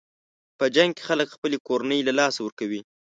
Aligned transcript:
په 0.57 0.65
جنګ 0.75 0.91
کې 0.95 1.03
خلک 1.07 1.27
خپلې 1.35 1.57
کورنۍ 1.67 1.99
له 2.07 2.13
لاسه 2.19 2.39
ورکوي. 2.43 2.81